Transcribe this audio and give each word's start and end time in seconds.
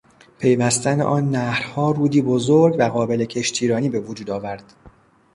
پیوستن 0.39 1.01
آن 1.01 1.29
نهرها 1.29 1.91
رودی 1.91 2.21
بزرگ 2.21 2.75
و 2.79 2.83
قابل 2.83 3.25
کشتیرانی 3.25 3.89
به 3.89 3.99
وجود 3.99 4.29
آورد. 4.29 4.73